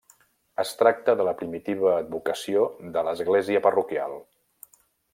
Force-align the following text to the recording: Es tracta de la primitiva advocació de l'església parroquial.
Es 0.63 0.71
tracta 0.79 1.15
de 1.19 1.27
la 1.27 1.33
primitiva 1.41 1.93
advocació 1.97 2.65
de 2.97 3.07
l'església 3.09 3.65
parroquial. 3.71 4.21